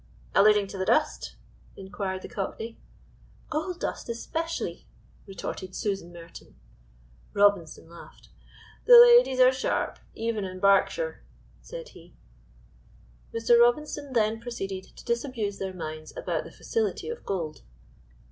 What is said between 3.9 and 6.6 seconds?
especially," retorted Susan Merton.